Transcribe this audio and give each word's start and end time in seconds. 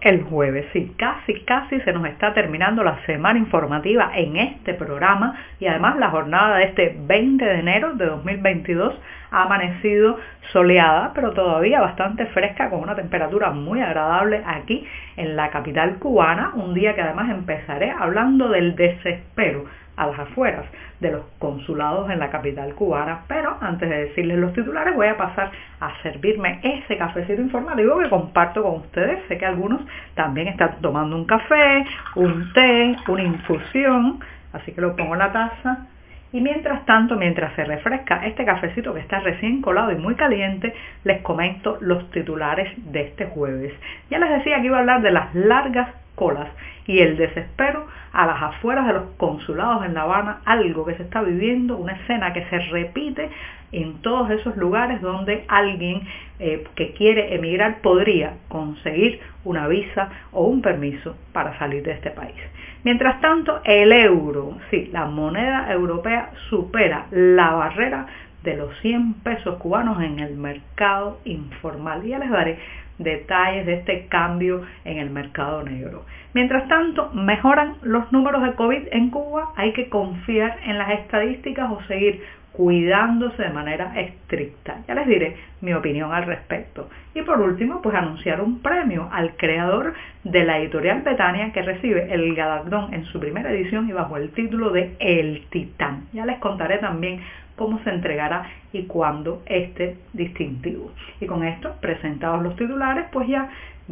el 0.00 0.22
jueves, 0.22 0.66
sí, 0.72 0.94
casi, 0.96 1.40
casi 1.40 1.80
se 1.80 1.92
nos 1.92 2.06
está 2.06 2.32
terminando 2.34 2.82
la 2.82 3.04
semana 3.06 3.38
informativa 3.38 4.10
en 4.14 4.36
este 4.36 4.74
programa 4.74 5.34
y 5.58 5.66
además 5.66 5.96
la 5.98 6.10
jornada 6.10 6.58
de 6.58 6.64
este 6.64 6.96
20 7.00 7.44
de 7.44 7.58
enero 7.58 7.94
de 7.94 8.06
2022 8.06 8.94
ha 9.30 9.42
amanecido 9.42 10.18
soleada, 10.52 11.12
pero 11.14 11.32
todavía 11.32 11.80
bastante 11.80 12.26
fresca 12.26 12.70
con 12.70 12.80
una 12.80 12.94
temperatura 12.94 13.50
muy 13.50 13.80
agradable 13.80 14.42
aquí 14.46 14.86
en 15.16 15.36
la 15.36 15.50
capital 15.50 15.98
cubana, 15.98 16.52
un 16.54 16.74
día 16.74 16.94
que 16.94 17.02
además 17.02 17.30
empezaré 17.30 17.90
hablando 17.90 18.48
del 18.48 18.76
desespero 18.76 19.64
a 19.98 20.06
las 20.06 20.18
afueras 20.20 20.64
de 21.00 21.10
los 21.10 21.22
consulados 21.38 22.10
en 22.10 22.20
la 22.20 22.30
capital 22.30 22.74
cubana. 22.74 23.24
Pero 23.28 23.56
antes 23.60 23.88
de 23.88 24.06
decirles 24.06 24.38
los 24.38 24.52
titulares 24.52 24.94
voy 24.94 25.08
a 25.08 25.16
pasar 25.16 25.50
a 25.80 25.92
servirme 26.02 26.60
ese 26.62 26.96
cafecito 26.96 27.42
informativo 27.42 27.98
que 27.98 28.08
comparto 28.08 28.62
con 28.62 28.76
ustedes. 28.76 29.20
Sé 29.28 29.36
que 29.36 29.46
algunos 29.46 29.82
también 30.14 30.48
están 30.48 30.76
tomando 30.80 31.16
un 31.16 31.24
café, 31.24 31.84
un 32.14 32.52
té, 32.52 32.96
una 33.08 33.22
infusión, 33.22 34.20
así 34.52 34.72
que 34.72 34.80
lo 34.80 34.96
pongo 34.96 35.14
en 35.14 35.18
la 35.18 35.32
taza. 35.32 35.86
Y 36.30 36.42
mientras 36.42 36.84
tanto, 36.84 37.16
mientras 37.16 37.54
se 37.54 37.64
refresca 37.64 38.26
este 38.26 38.44
cafecito 38.44 38.92
que 38.92 39.00
está 39.00 39.18
recién 39.20 39.62
colado 39.62 39.92
y 39.92 39.96
muy 39.96 40.14
caliente, 40.14 40.74
les 41.04 41.22
comento 41.22 41.78
los 41.80 42.10
titulares 42.10 42.70
de 42.92 43.00
este 43.00 43.26
jueves. 43.26 43.72
Ya 44.10 44.18
les 44.18 44.30
decía 44.30 44.60
que 44.60 44.66
iba 44.66 44.76
a 44.76 44.80
hablar 44.80 45.00
de 45.00 45.10
las 45.10 45.34
largas 45.34 45.88
colas 46.18 46.48
y 46.86 46.98
el 46.98 47.16
desespero 47.16 47.86
a 48.12 48.26
las 48.26 48.42
afueras 48.42 48.86
de 48.86 48.94
los 48.94 49.10
consulados 49.16 49.84
en 49.84 49.94
La 49.94 50.02
Habana, 50.02 50.40
algo 50.44 50.84
que 50.84 50.94
se 50.94 51.02
está 51.04 51.22
viviendo, 51.22 51.76
una 51.76 51.92
escena 51.92 52.32
que 52.32 52.44
se 52.46 52.58
repite 52.58 53.30
en 53.72 54.00
todos 54.02 54.30
esos 54.30 54.56
lugares 54.56 55.00
donde 55.02 55.44
alguien 55.48 56.02
eh, 56.38 56.64
que 56.74 56.92
quiere 56.92 57.34
emigrar 57.34 57.80
podría 57.82 58.34
conseguir 58.48 59.20
una 59.44 59.68
visa 59.68 60.08
o 60.32 60.44
un 60.44 60.62
permiso 60.62 61.16
para 61.32 61.58
salir 61.58 61.82
de 61.82 61.92
este 61.92 62.10
país. 62.10 62.36
Mientras 62.84 63.20
tanto, 63.20 63.60
el 63.64 63.92
euro, 63.92 64.56
sí, 64.70 64.88
la 64.92 65.04
moneda 65.04 65.70
europea 65.72 66.30
supera 66.48 67.06
la 67.10 67.52
barrera 67.52 68.06
de 68.42 68.56
los 68.56 68.76
100 68.80 69.14
pesos 69.24 69.56
cubanos 69.58 70.02
en 70.02 70.18
el 70.20 70.36
mercado 70.36 71.20
informal. 71.24 72.04
Y 72.04 72.10
ya 72.10 72.18
les 72.18 72.30
daré 72.30 72.58
detalles 72.98 73.66
de 73.66 73.74
este 73.74 74.06
cambio 74.06 74.62
en 74.84 74.98
el 74.98 75.10
mercado 75.10 75.62
negro. 75.62 76.04
Mientras 76.34 76.68
tanto, 76.68 77.10
mejoran 77.14 77.76
los 77.82 78.10
números 78.12 78.42
de 78.42 78.54
COVID 78.54 78.88
en 78.90 79.10
Cuba, 79.10 79.52
hay 79.56 79.72
que 79.72 79.88
confiar 79.88 80.58
en 80.64 80.78
las 80.78 80.90
estadísticas 80.90 81.70
o 81.70 81.82
seguir 81.84 82.22
cuidándose 82.52 83.40
de 83.40 83.50
manera 83.50 83.92
estricta. 84.00 84.78
Ya 84.88 84.94
les 84.94 85.06
diré 85.06 85.36
mi 85.60 85.74
opinión 85.74 86.12
al 86.12 86.24
respecto. 86.24 86.90
Y 87.14 87.22
por 87.22 87.40
último, 87.40 87.80
pues 87.82 87.94
anunciar 87.94 88.40
un 88.40 88.60
premio 88.60 89.08
al 89.12 89.36
creador 89.36 89.94
de 90.24 90.44
la 90.44 90.58
editorial 90.58 91.02
Betania 91.02 91.52
que 91.52 91.62
recibe 91.62 92.12
el 92.12 92.34
galardón 92.34 92.92
en 92.94 93.04
su 93.04 93.20
primera 93.20 93.52
edición 93.52 93.88
y 93.88 93.92
bajo 93.92 94.16
el 94.16 94.30
título 94.30 94.70
de 94.70 94.96
El 94.98 95.46
Titán. 95.50 96.08
Ya 96.12 96.26
les 96.26 96.38
contaré 96.38 96.78
también 96.78 97.20
cómo 97.58 97.78
se 97.80 97.90
entregará 97.90 98.46
y 98.72 98.84
cuándo 98.84 99.42
este 99.44 99.98
distintivo. 100.14 100.90
Y 101.20 101.26
con 101.26 101.44
esto, 101.44 101.74
presentados 101.80 102.42
los 102.42 102.56
titulares, 102.56 103.04
pues 103.12 103.28
ya, 103.28 103.50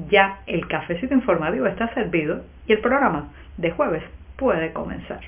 ya 0.09 0.39
el 0.47 0.67
cafecito 0.69 1.13
informativo 1.13 1.67
está 1.67 1.93
servido 1.93 2.45
y 2.67 2.73
el 2.73 2.79
programa 2.79 3.29
de 3.59 3.73
jueves 3.73 4.03
puede 4.37 4.73
comenzar. 4.73 5.21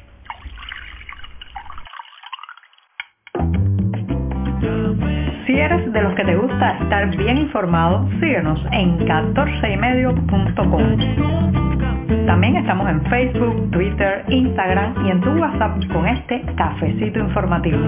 Si 5.47 5.59
eres 5.59 5.93
de 5.93 6.03
los 6.03 6.15
que 6.15 6.25
te 6.25 6.37
gusta 6.37 6.79
estar 6.79 7.15
bien 7.17 7.39
informado, 7.39 8.09
síguenos 8.21 8.61
en 8.71 8.99
14ymedio.com. 8.99 11.98
También 12.27 12.57
estamos 12.57 12.89
en 12.89 13.03
Facebook, 13.07 13.71
Twitter, 13.71 14.25
Instagram 14.29 15.07
y 15.07 15.11
en 15.11 15.21
tu 15.21 15.31
WhatsApp 15.31 15.79
con 15.93 16.07
este 16.07 16.43
cafecito 16.57 17.19
informativo. 17.21 17.79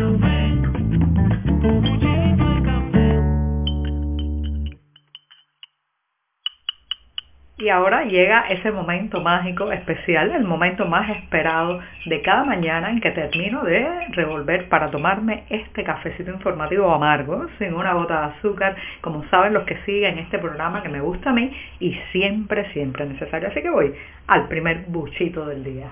Y 7.61 7.69
ahora 7.69 8.05
llega 8.05 8.47
ese 8.49 8.73
momento 8.73 9.21
mágico 9.21 9.71
especial, 9.71 10.31
el 10.35 10.45
momento 10.45 10.87
más 10.87 11.11
esperado 11.11 11.81
de 12.07 12.23
cada 12.23 12.43
mañana 12.43 12.89
en 12.89 13.03
que 13.03 13.11
termino 13.11 13.63
de 13.65 13.87
revolver 14.13 14.67
para 14.71 14.91
tomarme 14.91 15.45
este 15.51 15.85
cafecito 15.85 16.31
informativo 16.31 16.91
amargo, 16.91 17.49
sin 17.59 17.75
una 17.75 17.93
gota 17.93 18.19
de 18.19 18.27
azúcar, 18.39 18.77
como 19.03 19.29
saben 19.29 19.53
los 19.53 19.65
que 19.65 19.77
siguen 19.85 20.19
este 20.19 20.39
programa 20.39 20.83
que 20.83 20.89
me 20.89 21.03
gusta 21.03 21.31
a 21.31 21.33
mí 21.35 21.55
y 21.81 21.93
siempre, 22.13 22.73
siempre 22.73 23.05
necesario. 23.05 23.49
Así 23.49 23.61
que 23.61 23.69
voy 23.69 23.93
al 24.27 24.49
primer 24.49 24.87
buchito 24.87 25.45
del 25.45 25.63
día. 25.63 25.89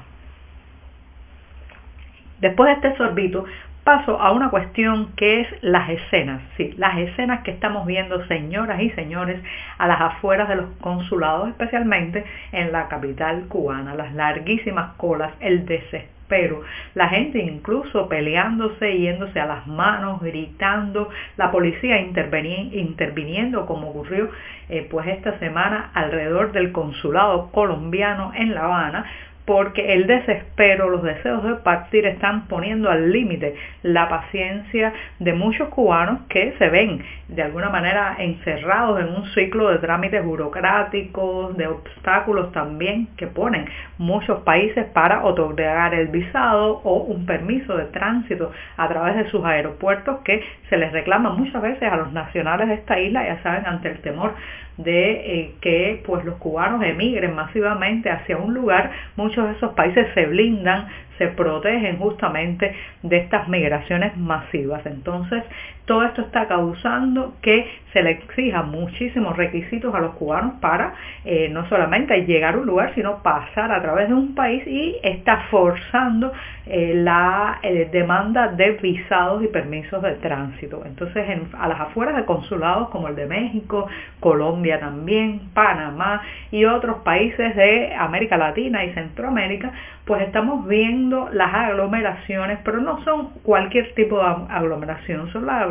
Después 2.40 2.68
de 2.68 2.88
este 2.88 2.96
sorbito 2.96 3.44
paso 3.88 4.20
a 4.20 4.32
una 4.32 4.50
cuestión 4.50 5.14
que 5.16 5.40
es 5.40 5.48
las 5.62 5.88
escenas, 5.88 6.42
sí, 6.58 6.74
las 6.76 6.98
escenas 6.98 7.42
que 7.42 7.52
estamos 7.52 7.86
viendo, 7.86 8.22
señoras 8.26 8.82
y 8.82 8.90
señores, 8.90 9.40
a 9.78 9.86
las 9.86 9.98
afueras 9.98 10.46
de 10.50 10.56
los 10.56 10.66
consulados, 10.82 11.48
especialmente 11.48 12.22
en 12.52 12.70
la 12.70 12.88
capital 12.88 13.46
cubana, 13.48 13.94
las 13.94 14.12
larguísimas 14.12 14.92
colas, 14.98 15.32
el 15.40 15.64
desespero, 15.64 16.60
la 16.94 17.08
gente 17.08 17.38
incluso 17.38 18.10
peleándose, 18.10 18.98
yéndose 18.98 19.40
a 19.40 19.46
las 19.46 19.66
manos, 19.66 20.20
gritando, 20.20 21.08
la 21.38 21.50
policía 21.50 21.98
interviniendo 21.98 23.64
como 23.64 23.88
ocurrió 23.88 24.28
eh, 24.68 24.86
pues 24.90 25.06
esta 25.06 25.38
semana 25.38 25.92
alrededor 25.94 26.52
del 26.52 26.72
consulado 26.72 27.50
colombiano 27.52 28.32
en 28.34 28.54
La 28.54 28.64
Habana, 28.64 29.06
porque 29.48 29.94
el 29.94 30.06
desespero, 30.06 30.90
los 30.90 31.02
deseos 31.02 31.42
de 31.42 31.54
partir 31.54 32.04
están 32.04 32.48
poniendo 32.48 32.90
al 32.90 33.10
límite 33.10 33.54
la 33.82 34.06
paciencia 34.06 34.92
de 35.20 35.32
muchos 35.32 35.70
cubanos 35.70 36.20
que 36.28 36.54
se 36.58 36.68
ven 36.68 37.02
de 37.28 37.40
alguna 37.40 37.70
manera 37.70 38.16
encerrados 38.18 39.00
en 39.00 39.08
un 39.08 39.24
ciclo 39.30 39.70
de 39.70 39.78
trámites 39.78 40.22
burocráticos, 40.22 41.56
de 41.56 41.66
obstáculos 41.66 42.52
también 42.52 43.08
que 43.16 43.26
ponen 43.26 43.64
muchos 43.96 44.40
países 44.40 44.84
para 44.92 45.24
otorgar 45.24 45.94
el 45.94 46.08
visado 46.08 46.82
o 46.84 46.96
un 47.04 47.24
permiso 47.24 47.74
de 47.74 47.86
tránsito 47.86 48.52
a 48.76 48.86
través 48.86 49.16
de 49.16 49.30
sus 49.30 49.42
aeropuertos 49.46 50.18
que 50.24 50.44
se 50.68 50.76
les 50.76 50.92
reclama 50.92 51.30
muchas 51.30 51.62
veces 51.62 51.90
a 51.90 51.96
los 51.96 52.12
nacionales 52.12 52.68
de 52.68 52.74
esta 52.74 53.00
isla, 53.00 53.24
ya 53.24 53.42
saben, 53.42 53.64
ante 53.64 53.88
el 53.88 53.98
temor 54.00 54.34
de 54.78 55.10
eh, 55.10 55.54
que 55.60 56.02
pues 56.06 56.24
los 56.24 56.36
cubanos 56.36 56.82
emigren 56.82 57.34
masivamente 57.34 58.10
hacia 58.10 58.38
un 58.38 58.54
lugar, 58.54 58.90
muchos 59.16 59.46
de 59.48 59.56
esos 59.56 59.74
países 59.74 60.06
se 60.14 60.26
blindan, 60.26 60.88
se 61.18 61.28
protegen 61.28 61.98
justamente 61.98 62.74
de 63.02 63.16
estas 63.18 63.48
migraciones 63.48 64.16
masivas. 64.16 64.86
Entonces, 64.86 65.42
todo 65.84 66.04
esto 66.04 66.20
está 66.20 66.46
causando 66.46 67.34
que 67.40 67.66
se 67.92 68.02
le 68.02 68.10
exijan 68.10 68.70
muchísimos 68.70 69.36
requisitos 69.36 69.94
a 69.94 70.00
los 70.00 70.14
cubanos 70.16 70.54
para 70.60 70.92
eh, 71.24 71.48
no 71.50 71.66
solamente 71.68 72.26
llegar 72.26 72.54
a 72.54 72.58
un 72.58 72.66
lugar, 72.66 72.94
sino 72.94 73.22
pasar 73.22 73.72
a 73.72 73.80
través 73.80 74.08
de 74.08 74.14
un 74.14 74.34
país 74.34 74.66
y 74.66 74.96
está 75.02 75.46
forzando 75.50 76.30
eh, 76.66 76.92
la 76.94 77.58
demanda 77.90 78.48
de 78.48 78.72
visados 78.72 79.42
y 79.42 79.48
permisos 79.48 80.02
de 80.02 80.12
tránsito. 80.16 80.82
Entonces, 80.84 81.24
a 81.58 81.68
las 81.68 81.80
afueras 81.80 82.16
de 82.16 82.24
consulados 82.26 82.90
como 82.90 83.08
el 83.08 83.16
de 83.16 83.26
México, 83.26 83.88
Colombia 84.20 84.78
también, 84.78 85.40
Panamá 85.54 86.22
y 86.50 86.66
otros 86.66 86.98
países 86.98 87.56
de 87.56 87.94
América 87.94 88.36
Latina 88.36 88.84
y 88.84 88.92
Centroamérica, 88.92 89.72
pues 90.08 90.22
estamos 90.22 90.66
viendo 90.66 91.28
las 91.34 91.52
aglomeraciones, 91.52 92.60
pero 92.64 92.80
no 92.80 93.04
son 93.04 93.28
cualquier 93.42 93.92
tipo 93.94 94.16
de 94.16 94.24
aglomeración, 94.48 95.30
son 95.34 95.44
las, 95.44 95.66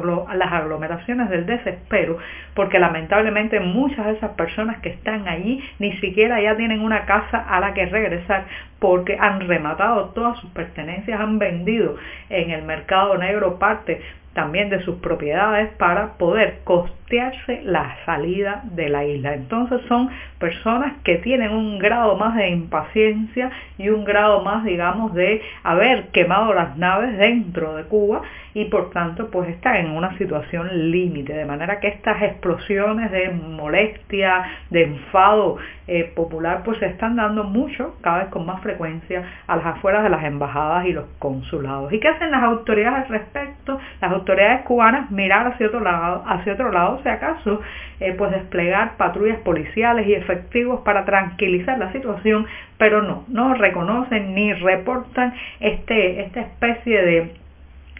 aglomeraciones 0.51 1.27
del 1.31 1.47
desespero, 1.47 2.19
porque 2.53 2.77
lamentablemente 2.77 3.59
muchas 3.59 4.05
de 4.05 4.11
esas 4.11 4.31
personas 4.33 4.79
que 4.81 4.89
están 4.89 5.27
allí 5.27 5.59
ni 5.79 5.97
siquiera 5.97 6.39
ya 6.39 6.55
tienen 6.55 6.81
una 6.81 7.05
casa 7.05 7.39
a 7.49 7.59
la 7.59 7.73
que 7.73 7.87
regresar 7.87 8.45
porque 8.79 9.17
han 9.19 9.47
rematado 9.47 10.09
todas 10.09 10.39
sus 10.39 10.49
pertenencias, 10.51 11.19
han 11.19 11.39
vendido 11.39 11.95
en 12.29 12.51
el 12.51 12.63
mercado 12.63 13.17
negro 13.17 13.57
parte 13.59 14.01
también 14.37 14.69
de 14.69 14.83
sus 14.83 14.97
propiedades 14.97 15.73
para 15.79 16.13
poder 16.19 16.59
costearse 16.63 17.61
la 17.63 17.97
salida 18.05 18.61
de 18.65 18.87
la 18.87 19.03
isla. 19.03 19.33
Entonces 19.33 19.81
son 19.87 20.11
personas 20.37 20.93
que 21.03 21.15
tienen 21.15 21.49
un 21.51 21.79
grado 21.79 22.17
más 22.17 22.35
de 22.35 22.49
impaciencia 22.49 23.49
y 23.79 23.89
un 23.89 24.05
grado 24.05 24.43
más, 24.43 24.63
digamos, 24.63 25.15
de 25.15 25.41
haber 25.63 26.09
quemado 26.09 26.53
las 26.53 26.77
naves 26.77 27.17
dentro 27.17 27.77
de 27.77 27.85
Cuba 27.85 28.21
y 28.57 28.65
por 28.65 28.89
tanto 28.89 29.29
pues 29.29 29.49
están 29.49 29.75
en 29.75 29.91
una 29.91 30.17
situación 30.17 30.89
límite, 30.89 31.31
de 31.31 31.45
manera 31.45 31.79
que 31.79 31.89
estas 31.89 32.23
explosiones 32.23 33.11
de 33.11 33.29
molestia, 33.29 34.45
de 34.71 34.85
enfado 34.85 35.57
eh, 35.85 36.11
popular 36.15 36.63
pues 36.65 36.79
se 36.79 36.87
están 36.87 37.17
dando 37.17 37.43
mucho, 37.43 37.95
cada 38.01 38.23
vez 38.23 38.27
con 38.29 38.47
más 38.47 38.59
frecuencia 38.61 39.23
a 39.45 39.57
las 39.57 39.65
afueras 39.67 40.01
de 40.01 40.09
las 40.09 40.23
embajadas 40.23 40.87
y 40.87 40.91
los 40.91 41.05
consulados. 41.19 41.93
¿Y 41.93 41.99
qué 41.99 42.07
hacen 42.07 42.31
las 42.31 42.41
autoridades 42.41 43.05
al 43.05 43.09
respecto? 43.09 43.79
Las 44.01 44.11
autoridades 44.11 44.61
cubanas 44.61 45.11
mirar 45.11 45.45
hacia 45.45 45.67
otro 45.67 45.81
lado, 45.81 46.23
hacia 46.25 46.53
otro 46.53 46.71
lado, 46.71 46.99
si 47.03 47.09
acaso, 47.09 47.61
eh, 47.99 48.15
pues 48.17 48.31
desplegar 48.31 48.97
patrullas 48.97 49.37
policiales 49.41 50.07
y 50.07 50.15
efectivos 50.15 50.81
para 50.81 51.05
tranquilizar 51.05 51.77
la 51.77 51.91
situación, 51.91 52.47
pero 52.79 53.03
no, 53.03 53.23
no 53.27 53.53
reconocen 53.53 54.33
ni 54.33 54.51
reportan 54.53 55.35
este, 55.59 56.21
esta 56.21 56.41
especie 56.41 57.03
de 57.03 57.46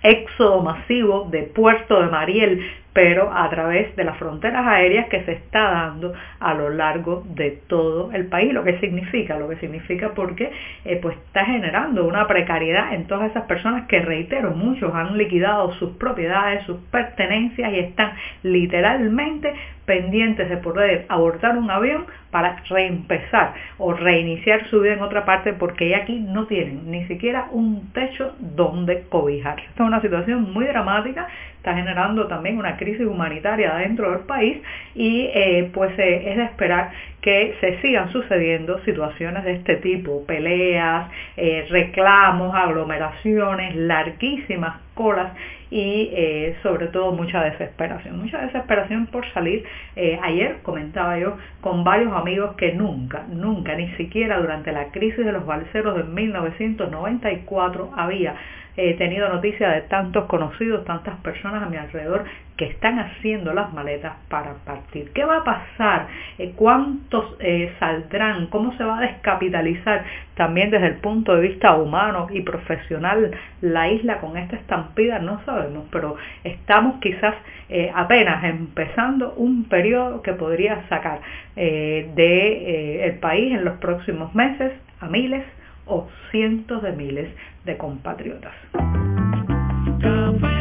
éxodo 0.03 0.61
masivo 0.61 1.27
de 1.31 1.43
Puerto 1.43 2.01
de 2.01 2.07
Mariel, 2.07 2.61
pero 2.97 3.31
a 3.31 3.47
través 3.51 3.95
de 3.95 4.03
las 4.03 4.17
fronteras 4.17 4.65
aéreas 4.65 5.07
que 5.07 5.23
se 5.23 5.33
está 5.33 5.69
dando 5.69 6.13
a 6.39 6.55
lo 6.55 6.71
largo 6.71 7.23
de 7.27 7.51
todo 7.67 8.11
el 8.11 8.25
país. 8.25 8.51
Lo 8.53 8.63
que 8.63 8.79
significa, 8.79 9.37
lo 9.37 9.47
que 9.47 9.57
significa 9.57 10.13
porque 10.15 10.51
eh, 10.83 10.97
pues 10.99 11.15
está 11.15 11.45
generando 11.45 12.05
una 12.07 12.25
precariedad 12.25 12.95
en 12.95 13.05
todas 13.05 13.29
esas 13.29 13.43
personas 13.43 13.87
que, 13.87 13.99
reitero, 13.99 14.49
muchos 14.49 14.95
han 14.95 15.15
liquidado 15.15 15.73
sus 15.73 15.91
propiedades, 15.97 16.63
sus 16.65 16.77
pertenencias 16.89 17.71
y 17.71 17.79
están 17.79 18.13
literalmente 18.41 19.53
pendientes 19.87 20.49
de 20.49 20.57
poder 20.57 21.05
abortar 21.07 21.57
un 21.57 21.71
avión 21.71 22.05
para 22.29 22.57
reempezar 22.69 23.53
o 23.77 23.93
reiniciar 23.93 24.67
su 24.67 24.81
vida 24.81 24.93
en 24.93 25.01
otra 25.01 25.23
parte 25.23 25.53
porque 25.53 25.89
ya 25.89 25.99
aquí 25.99 26.19
no 26.19 26.45
tienen 26.45 26.91
ni 26.91 27.05
siquiera 27.07 27.47
un 27.51 27.91
techo 27.93 28.35
donde 28.39 29.03
cobijar. 29.03 29.59
Esta 29.61 29.83
es 29.83 29.87
una 29.87 30.01
situación 30.01 30.51
muy 30.51 30.65
dramática, 30.65 31.27
está 31.55 31.73
generando 31.73 32.27
también 32.27 32.57
una 32.57 32.75
crisis 32.75 33.07
humanitaria 33.07 33.75
dentro 33.75 34.11
del 34.11 34.25
país 34.25 34.57
y 34.93 35.29
eh, 35.33 35.71
pues 35.73 35.97
eh, 35.97 36.31
es 36.31 36.37
de 36.37 36.43
esperar 36.43 36.91
que 37.21 37.55
se 37.59 37.81
sigan 37.81 38.11
sucediendo 38.11 38.79
situaciones 38.83 39.43
de 39.43 39.53
este 39.53 39.77
tipo, 39.77 40.25
peleas, 40.25 41.09
eh, 41.35 41.65
reclamos, 41.69 42.55
aglomeraciones, 42.55 43.75
larguísimas 43.75 44.75
colas 44.93 45.33
y 45.69 46.09
eh, 46.13 46.55
sobre 46.63 46.87
todo 46.87 47.11
mucha 47.11 47.43
desesperación, 47.43 48.19
mucha 48.19 48.41
desesperación 48.41 49.07
por 49.07 49.25
salir. 49.33 49.63
Eh, 49.95 50.19
ayer 50.21 50.57
comentaba 50.63 51.17
yo 51.19 51.37
con 51.61 51.83
varios 51.83 52.13
amigos 52.13 52.55
que 52.55 52.73
nunca, 52.73 53.25
nunca, 53.29 53.75
ni 53.75 53.89
siquiera 53.95 54.39
durante 54.39 54.71
la 54.71 54.91
crisis 54.91 55.25
de 55.25 55.31
los 55.31 55.45
balseros 55.45 55.97
de 55.97 56.03
1994 56.03 57.91
había 57.95 58.35
he 58.77 58.93
tenido 58.93 59.27
noticia 59.27 59.69
de 59.69 59.81
tantos 59.81 60.25
conocidos, 60.25 60.85
tantas 60.85 61.17
personas 61.21 61.63
a 61.63 61.65
mi 61.65 61.77
alrededor 61.77 62.25
que 62.55 62.65
están 62.65 62.99
haciendo 62.99 63.53
las 63.53 63.73
maletas 63.73 64.13
para 64.29 64.53
partir. 64.65 65.11
¿Qué 65.13 65.25
va 65.25 65.37
a 65.37 65.43
pasar? 65.43 66.07
Eh, 66.37 66.53
¿Cuántos 66.55 67.35
eh, 67.39 67.73
saldrán? 67.79 68.47
¿Cómo 68.47 68.75
se 68.77 68.83
va 68.83 68.99
a 68.99 69.01
descapitalizar 69.01 70.05
también 70.35 70.69
desde 70.69 70.87
el 70.87 70.95
punto 70.95 71.35
de 71.35 71.41
vista 71.41 71.75
humano 71.75 72.27
y 72.31 72.41
profesional 72.41 73.31
la 73.61 73.89
isla 73.89 74.19
con 74.19 74.37
esta 74.37 74.55
estampida? 74.55 75.19
No 75.19 75.43
sabemos, 75.45 75.85
pero 75.91 76.15
estamos 76.43 76.99
quizás 76.99 77.35
eh, 77.69 77.91
apenas 77.93 78.43
empezando 78.43 79.33
un 79.33 79.65
periodo 79.65 80.21
que 80.21 80.33
podría 80.33 80.87
sacar 80.87 81.19
del 81.55 82.13
el 82.17 83.17
país 83.19 83.51
en 83.51 83.65
los 83.65 83.77
próximos 83.77 84.33
meses 84.35 84.71
a 84.99 85.07
miles 85.07 85.43
o 85.87 86.07
cientos 86.31 86.81
de 86.81 86.91
miles 86.91 87.29
de 87.65 87.77
compatriotas. 87.77 88.53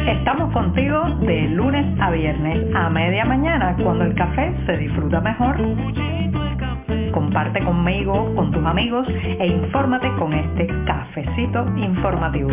Estamos 0.07 0.51
contigo 0.53 1.03
de 1.21 1.47
lunes 1.49 1.85
a 1.99 2.11
viernes 2.11 2.75
a 2.75 2.89
media 2.89 3.25
mañana 3.25 3.75
cuando 3.81 4.05
el 4.05 4.15
café 4.15 4.53
se 4.65 4.77
disfruta 4.77 5.21
mejor. 5.21 5.57
Comparte 7.11 7.63
conmigo, 7.63 8.33
con 8.35 8.51
tus 8.51 8.65
amigos 8.65 9.07
e 9.07 9.47
infórmate 9.47 10.11
con 10.17 10.33
este 10.33 10.67
cafecito 10.85 11.65
informativo. 11.77 12.49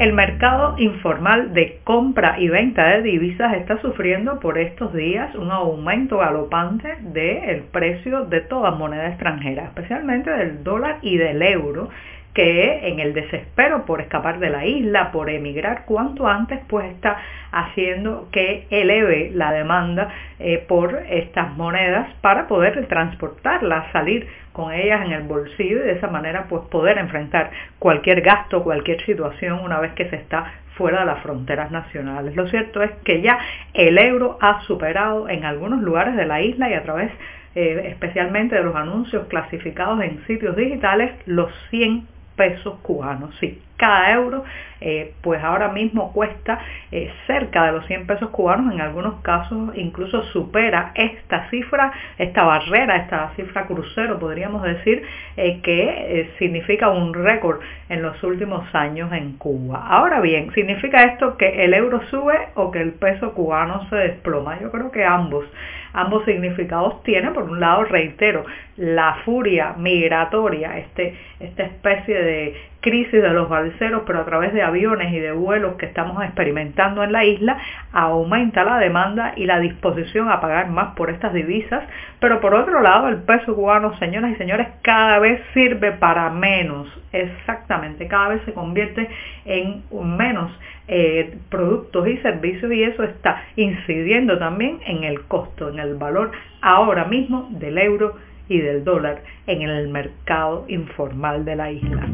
El 0.00 0.14
mercado 0.14 0.76
informal 0.78 1.52
de 1.52 1.80
compra 1.84 2.40
y 2.40 2.48
venta 2.48 2.88
de 2.88 3.02
divisas 3.02 3.52
está 3.52 3.82
sufriendo 3.82 4.40
por 4.40 4.56
estos 4.56 4.94
días 4.94 5.34
un 5.34 5.50
aumento 5.50 6.16
galopante 6.16 6.96
del 7.02 7.64
precio 7.64 8.24
de 8.24 8.40
toda 8.40 8.70
moneda 8.70 9.08
extranjera, 9.08 9.64
especialmente 9.64 10.30
del 10.30 10.64
dólar 10.64 11.00
y 11.02 11.18
del 11.18 11.42
euro, 11.42 11.90
que 12.34 12.88
en 12.88 13.00
el 13.00 13.12
desespero 13.12 13.84
por 13.86 14.00
escapar 14.00 14.38
de 14.38 14.50
la 14.50 14.64
isla, 14.64 15.10
por 15.10 15.30
emigrar 15.30 15.84
cuanto 15.84 16.26
antes, 16.28 16.60
pues 16.68 16.86
está 16.92 17.16
haciendo 17.50 18.28
que 18.30 18.66
eleve 18.70 19.30
la 19.34 19.52
demanda 19.52 20.08
eh, 20.38 20.64
por 20.68 21.02
estas 21.08 21.56
monedas 21.56 22.08
para 22.20 22.46
poder 22.46 22.86
transportarlas, 22.86 23.90
salir 23.92 24.28
con 24.52 24.72
ellas 24.72 25.04
en 25.04 25.12
el 25.12 25.22
bolsillo 25.22 25.78
y 25.78 25.86
de 25.86 25.92
esa 25.92 26.08
manera 26.08 26.46
pues 26.48 26.62
poder 26.70 26.98
enfrentar 26.98 27.50
cualquier 27.78 28.20
gasto, 28.20 28.62
cualquier 28.62 29.04
situación 29.04 29.60
una 29.60 29.80
vez 29.80 29.92
que 29.92 30.08
se 30.08 30.16
está 30.16 30.52
fuera 30.76 31.00
de 31.00 31.06
las 31.06 31.22
fronteras 31.22 31.70
nacionales. 31.70 32.34
Lo 32.36 32.48
cierto 32.48 32.82
es 32.82 32.90
que 33.04 33.20
ya 33.20 33.38
el 33.74 33.98
euro 33.98 34.38
ha 34.40 34.62
superado 34.62 35.28
en 35.28 35.44
algunos 35.44 35.82
lugares 35.82 36.16
de 36.16 36.26
la 36.26 36.40
isla 36.40 36.70
y 36.70 36.74
a 36.74 36.82
través 36.82 37.10
eh, 37.54 37.88
especialmente 37.88 38.54
de 38.54 38.62
los 38.62 38.76
anuncios 38.76 39.26
clasificados 39.26 40.00
en 40.02 40.24
sitios 40.26 40.54
digitales 40.54 41.10
los 41.26 41.50
100 41.70 42.06
pesos 42.40 42.78
cubanos. 42.80 43.36
Sí, 43.38 43.60
cada 43.76 44.12
euro 44.12 44.44
eh, 44.80 45.12
pues 45.20 45.44
ahora 45.44 45.68
mismo 45.68 46.10
cuesta 46.14 46.58
eh, 46.90 47.12
cerca 47.26 47.66
de 47.66 47.72
los 47.72 47.86
100 47.86 48.06
pesos 48.06 48.30
cubanos, 48.30 48.72
en 48.72 48.80
algunos 48.80 49.20
casos 49.20 49.76
incluso 49.76 50.22
supera 50.32 50.92
esta 50.94 51.50
cifra, 51.50 51.92
esta 52.16 52.44
barrera, 52.44 52.96
esta 52.96 53.30
cifra 53.36 53.66
crucero 53.66 54.18
podríamos 54.18 54.62
decir 54.62 55.02
eh, 55.36 55.60
que 55.62 56.30
significa 56.38 56.88
un 56.88 57.12
récord 57.12 57.60
en 57.90 58.00
los 58.00 58.22
últimos 58.22 58.74
años 58.74 59.12
en 59.12 59.36
Cuba. 59.36 59.86
Ahora 59.86 60.20
bien, 60.20 60.50
¿significa 60.54 61.04
esto 61.04 61.36
que 61.36 61.62
el 61.62 61.74
euro 61.74 62.00
sube 62.10 62.48
o 62.54 62.70
que 62.70 62.80
el 62.80 62.92
peso 62.92 63.34
cubano 63.34 63.86
se 63.90 63.96
desploma? 63.96 64.58
Yo 64.60 64.70
creo 64.70 64.90
que 64.90 65.04
ambos 65.04 65.44
ambos 65.92 66.24
significados 66.24 67.02
tienen. 67.02 67.32
Por 67.32 67.44
un 67.44 67.60
lado, 67.60 67.84
reitero, 67.84 68.44
la 68.76 69.18
furia 69.24 69.74
migratoria, 69.76 70.78
este, 70.78 71.14
esta 71.40 71.64
especie 71.64 72.14
de 72.14 72.69
crisis 72.80 73.22
de 73.22 73.30
los 73.30 73.48
balseros, 73.48 74.02
pero 74.06 74.20
a 74.20 74.24
través 74.24 74.52
de 74.52 74.62
aviones 74.62 75.12
y 75.12 75.18
de 75.18 75.32
vuelos 75.32 75.76
que 75.76 75.86
estamos 75.86 76.22
experimentando 76.24 77.02
en 77.04 77.12
la 77.12 77.24
isla, 77.24 77.58
aumenta 77.92 78.64
la 78.64 78.78
demanda 78.78 79.34
y 79.36 79.44
la 79.46 79.60
disposición 79.60 80.30
a 80.30 80.40
pagar 80.40 80.70
más 80.70 80.94
por 80.94 81.10
estas 81.10 81.32
divisas. 81.32 81.84
Pero 82.20 82.40
por 82.40 82.54
otro 82.54 82.80
lado, 82.80 83.08
el 83.08 83.18
peso 83.18 83.54
cubano, 83.54 83.96
señoras 83.98 84.32
y 84.32 84.36
señores, 84.36 84.68
cada 84.82 85.18
vez 85.18 85.40
sirve 85.54 85.92
para 85.92 86.30
menos. 86.30 86.88
Exactamente, 87.12 88.06
cada 88.06 88.28
vez 88.28 88.42
se 88.44 88.52
convierte 88.52 89.08
en 89.44 89.82
menos 90.16 90.50
eh, 90.88 91.38
productos 91.50 92.08
y 92.08 92.16
servicios 92.18 92.72
y 92.72 92.82
eso 92.82 93.04
está 93.04 93.42
incidiendo 93.56 94.38
también 94.38 94.80
en 94.86 95.04
el 95.04 95.22
costo, 95.22 95.68
en 95.68 95.78
el 95.78 95.94
valor 95.94 96.32
ahora 96.62 97.04
mismo 97.04 97.48
del 97.52 97.78
euro 97.78 98.16
y 98.48 98.60
del 98.60 98.84
dólar 98.84 99.22
en 99.46 99.62
el 99.62 99.88
mercado 99.88 100.64
informal 100.68 101.44
de 101.44 101.56
la 101.56 101.70
isla. 101.70 102.08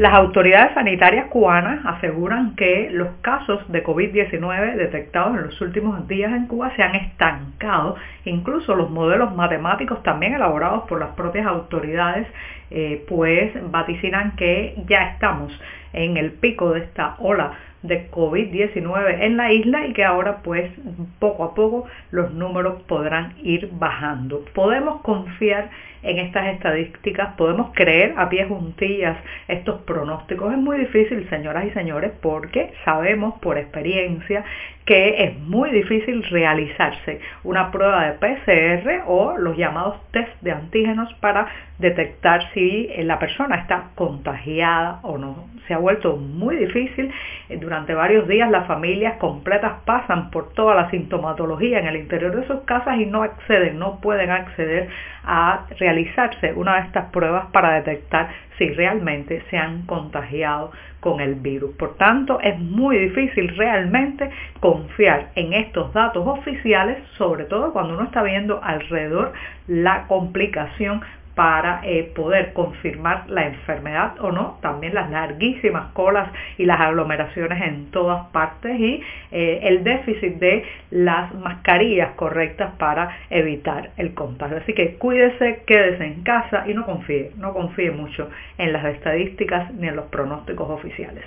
Las 0.00 0.14
autoridades 0.14 0.72
sanitarias 0.72 1.26
cubanas 1.26 1.84
aseguran 1.84 2.56
que 2.56 2.88
los 2.90 3.08
casos 3.20 3.70
de 3.70 3.84
COVID-19 3.84 4.76
detectados 4.76 5.36
en 5.36 5.42
los 5.42 5.60
últimos 5.60 6.08
días 6.08 6.32
en 6.32 6.46
Cuba 6.46 6.74
se 6.74 6.82
han 6.82 6.94
estancado. 6.94 7.96
Incluso 8.24 8.74
los 8.74 8.88
modelos 8.88 9.36
matemáticos 9.36 10.02
también 10.02 10.32
elaborados 10.32 10.88
por 10.88 11.00
las 11.00 11.10
propias 11.10 11.46
autoridades 11.46 12.26
eh, 12.70 13.04
pues 13.08 13.52
vaticinan 13.70 14.36
que 14.36 14.74
ya 14.88 15.10
estamos 15.10 15.52
en 15.92 16.16
el 16.16 16.32
pico 16.32 16.72
de 16.72 16.80
esta 16.80 17.16
ola 17.18 17.52
de 17.82 18.10
COVID-19 18.10 19.22
en 19.22 19.36
la 19.36 19.52
isla 19.52 19.86
y 19.86 19.92
que 19.92 20.04
ahora 20.04 20.38
pues 20.42 20.70
poco 21.18 21.44
a 21.44 21.54
poco 21.54 21.86
los 22.10 22.32
números 22.32 22.82
podrán 22.82 23.34
ir 23.42 23.70
bajando. 23.72 24.44
Podemos 24.54 25.00
confiar 25.02 25.64
en 25.64 25.70
estas 26.02 26.54
estadísticas, 26.54 27.34
podemos 27.36 27.72
creer 27.74 28.14
a 28.16 28.28
pie 28.28 28.46
juntillas 28.46 29.16
estos 29.48 29.82
pronósticos. 29.82 30.52
Es 30.52 30.58
muy 30.58 30.78
difícil, 30.78 31.28
señoras 31.28 31.66
y 31.66 31.70
señores, 31.70 32.12
porque 32.20 32.72
sabemos 32.84 33.34
por 33.40 33.58
experiencia 33.58 34.44
que 34.90 35.22
es 35.22 35.38
muy 35.38 35.70
difícil 35.70 36.24
realizarse 36.30 37.20
una 37.44 37.70
prueba 37.70 38.06
de 38.06 38.12
PCR 38.14 39.04
o 39.06 39.36
los 39.38 39.56
llamados 39.56 40.00
test 40.10 40.30
de 40.40 40.50
antígenos 40.50 41.14
para 41.20 41.46
detectar 41.78 42.52
si 42.54 42.90
la 43.04 43.20
persona 43.20 43.56
está 43.56 43.90
contagiada 43.94 44.98
o 45.02 45.16
no. 45.16 45.46
Se 45.68 45.74
ha 45.74 45.78
vuelto 45.78 46.16
muy 46.16 46.56
difícil. 46.56 47.12
Durante 47.60 47.94
varios 47.94 48.26
días 48.26 48.50
las 48.50 48.66
familias 48.66 49.18
completas 49.18 49.74
pasan 49.84 50.32
por 50.32 50.52
toda 50.54 50.74
la 50.74 50.90
sintomatología 50.90 51.78
en 51.78 51.86
el 51.86 51.96
interior 51.96 52.34
de 52.34 52.46
sus 52.48 52.62
casas 52.62 52.98
y 52.98 53.06
no 53.06 53.22
acceden, 53.22 53.78
no 53.78 54.00
pueden 54.00 54.30
acceder 54.30 54.88
a 55.22 55.66
realizarse 55.90 56.52
una 56.54 56.76
de 56.76 56.86
estas 56.86 57.10
pruebas 57.10 57.46
para 57.52 57.74
detectar 57.74 58.28
si 58.58 58.68
realmente 58.70 59.42
se 59.50 59.56
han 59.56 59.82
contagiado 59.86 60.70
con 61.00 61.20
el 61.20 61.34
virus. 61.34 61.74
Por 61.76 61.96
tanto, 61.96 62.38
es 62.40 62.58
muy 62.58 62.98
difícil 62.98 63.56
realmente 63.56 64.30
confiar 64.60 65.30
en 65.34 65.52
estos 65.54 65.92
datos 65.92 66.26
oficiales, 66.26 66.98
sobre 67.16 67.44
todo 67.44 67.72
cuando 67.72 67.94
uno 67.94 68.04
está 68.04 68.22
viendo 68.22 68.62
alrededor 68.62 69.32
la 69.66 70.06
complicación 70.06 71.00
para 71.34 71.80
eh, 71.84 72.10
poder 72.14 72.52
confirmar 72.52 73.28
la 73.28 73.46
enfermedad 73.46 74.14
o 74.20 74.32
no, 74.32 74.58
también 74.60 74.94
las 74.94 75.10
larguísimas 75.10 75.92
colas 75.92 76.28
y 76.58 76.64
las 76.64 76.80
aglomeraciones 76.80 77.62
en 77.62 77.90
todas 77.90 78.26
partes 78.28 78.78
y 78.78 79.02
eh, 79.30 79.60
el 79.62 79.84
déficit 79.84 80.34
de 80.36 80.64
las 80.90 81.32
mascarillas 81.34 82.12
correctas 82.16 82.72
para 82.78 83.16
evitar 83.30 83.90
el 83.96 84.14
contagio. 84.14 84.58
Así 84.58 84.74
que 84.74 84.96
cuídese, 84.96 85.62
quédese 85.66 86.04
en 86.04 86.22
casa 86.22 86.64
y 86.66 86.74
no 86.74 86.84
confíe, 86.84 87.32
no 87.36 87.52
confíe 87.52 87.90
mucho 87.90 88.28
en 88.58 88.72
las 88.72 88.84
estadísticas 88.86 89.72
ni 89.74 89.88
en 89.88 89.96
los 89.96 90.06
pronósticos 90.06 90.68
oficiales. 90.68 91.24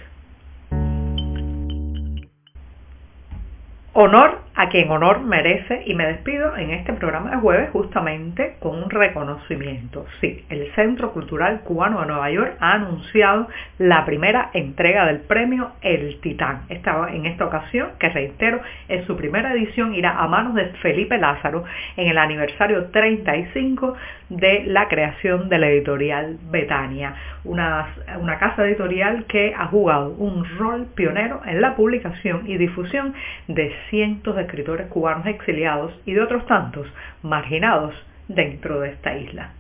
Honor 3.96 4.40
a 4.56 4.70
quien 4.70 4.90
honor 4.92 5.22
merece 5.22 5.84
y 5.86 5.96
me 5.96 6.06
despido 6.06 6.56
en 6.58 6.72
este 6.72 6.94
programa 6.94 7.32
de 7.32 7.38
jueves 7.38 7.70
justamente 7.72 8.56
con 8.60 8.84
un 8.84 8.90
reconocimiento. 8.90 10.06
Sí, 10.22 10.46
el 10.50 10.72
Centro 10.76 11.12
Cultural 11.12 11.62
Cubano 11.62 12.02
de 12.02 12.08
Nueva 12.08 12.30
York 12.30 12.56
ha 12.60 12.74
anunciado 12.74 13.48
la 13.80 14.06
primera 14.06 14.52
entrega 14.54 15.06
del 15.08 15.22
premio 15.22 15.72
El 15.82 16.20
Titán. 16.22 16.64
Esta, 16.70 17.08
en 17.12 17.26
esta 17.26 17.46
ocasión, 17.46 17.90
que 18.00 18.10
reitero, 18.10 18.62
es 18.88 19.06
su 19.06 19.18
primera 19.18 19.54
edición, 19.54 19.96
irá 19.96 20.20
a 20.20 20.28
manos 20.28 20.54
de 20.54 20.66
Felipe 20.82 21.18
Lázaro 21.18 21.64
en 21.98 22.08
el 22.08 22.18
aniversario 22.18 22.86
35 22.86 23.96
de 24.30 24.64
la 24.66 24.88
creación 24.88 25.50
de 25.50 25.60
la 25.60 25.70
editorial 25.70 26.38
Betania, 26.52 27.16
una, 27.44 27.88
una 28.20 28.38
casa 28.38 28.66
editorial 28.66 29.26
que 29.26 29.54
ha 29.56 29.68
jugado 29.68 30.12
un 30.18 30.46
rol 30.58 30.88
pionero 30.96 31.42
en 31.46 31.62
la 31.62 31.76
publicación 31.76 32.44
y 32.46 32.58
difusión 32.58 33.14
de 33.48 33.74
cientos 33.90 34.36
de 34.36 34.43
escritores 34.44 34.88
cubanos 34.88 35.26
exiliados 35.26 35.94
y 36.06 36.14
de 36.14 36.22
otros 36.22 36.46
tantos 36.46 36.88
marginados 37.22 37.94
dentro 38.28 38.80
de 38.80 38.90
esta 38.90 39.16
isla. 39.16 39.52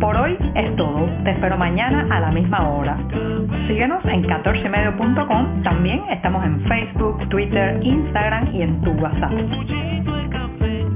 Por 0.00 0.16
hoy 0.16 0.36
es 0.54 0.76
todo. 0.76 1.08
Te 1.24 1.30
espero 1.30 1.56
mañana 1.56 2.06
a 2.10 2.20
la 2.20 2.30
misma 2.30 2.68
hora. 2.68 2.98
Síguenos 3.66 4.04
en 4.04 4.24
14medio.com. 4.24 5.62
También 5.62 6.04
estamos 6.10 6.44
en 6.44 6.60
Facebook, 6.66 7.28
Twitter, 7.30 7.80
Instagram 7.82 8.54
y 8.54 8.62
en 8.62 8.80
tu 8.82 8.90
WhatsApp. 8.92 9.32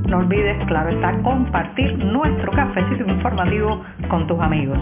No 0.06 0.18
olvides, 0.18 0.56
claro 0.66 0.90
está, 0.90 1.12
compartir 1.22 1.96
nuestro 2.04 2.52
cafecito 2.52 3.04
informativo 3.08 3.82
con 4.08 4.26
tus 4.26 4.40
amigos. 4.40 4.78